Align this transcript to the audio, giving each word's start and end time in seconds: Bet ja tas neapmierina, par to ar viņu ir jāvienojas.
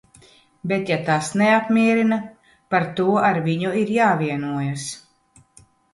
Bet 0.69 0.87
ja 0.91 0.95
tas 1.09 1.27
neapmierina, 1.41 2.19
par 2.73 2.87
to 3.01 3.07
ar 3.29 3.41
viņu 3.51 3.75
ir 3.83 3.93
jāvienojas. 3.99 4.87